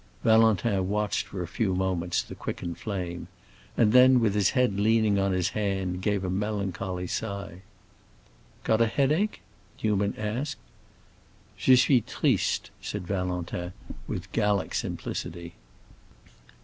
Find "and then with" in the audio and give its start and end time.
3.77-4.33